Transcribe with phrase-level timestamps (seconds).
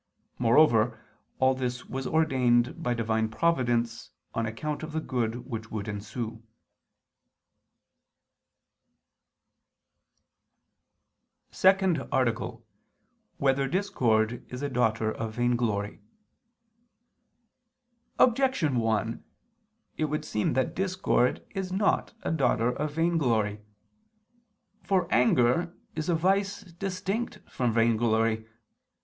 [0.39, 0.99] Moreover
[1.37, 6.41] all this was ordained by Divine providence, on account of the good which would ensue._______________________
[11.55, 12.61] SECOND ARTICLE [II II, Q.
[13.37, 13.37] 37, Art.
[13.59, 16.01] 2] Whether Discord Is a Daughter of Vainglory?
[18.17, 19.23] Objection 1:
[19.97, 23.61] It would seem that discord is not a daughter of vainglory.
[24.81, 28.47] For anger is a vice distinct from vainglory.